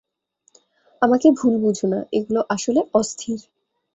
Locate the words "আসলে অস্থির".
2.49-3.39